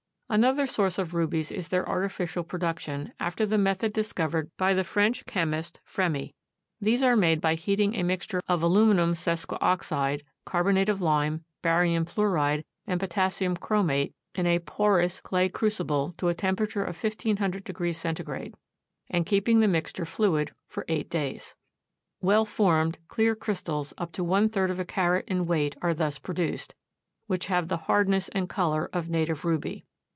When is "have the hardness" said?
27.47-28.29